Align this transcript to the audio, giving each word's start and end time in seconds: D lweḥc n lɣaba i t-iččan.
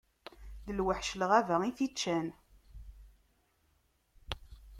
D 0.65 0.67
lweḥc 0.77 1.09
n 1.15 1.17
lɣaba 1.21 1.55
i 1.69 1.71
t-iččan. 1.77 2.27